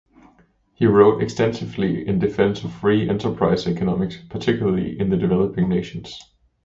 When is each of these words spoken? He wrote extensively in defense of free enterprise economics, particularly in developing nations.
He 0.73 0.87
wrote 0.87 1.21
extensively 1.21 2.07
in 2.07 2.17
defense 2.17 2.63
of 2.63 2.73
free 2.73 3.07
enterprise 3.07 3.67
economics, 3.67 4.17
particularly 4.31 4.99
in 4.99 5.11
developing 5.11 5.69
nations. 5.69 6.19